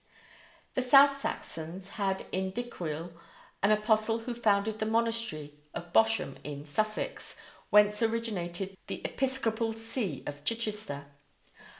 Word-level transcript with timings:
The 0.73 0.81
South 0.81 1.21
Saxons 1.21 1.89
had 1.89 2.25
in 2.31 2.49
Dicuil 2.53 3.11
an 3.61 3.69
apostle 3.69 4.17
who 4.17 4.33
founded 4.33 4.79
the 4.79 4.87
monastery 4.87 5.53
of 5.75 5.93
Bosham 5.93 6.39
in 6.43 6.65
Sussex, 6.65 7.35
whence 7.69 8.01
originated 8.01 8.75
the 8.87 9.03
episcopal 9.05 9.73
see 9.73 10.23
of 10.25 10.43
Chichester. 10.43 11.05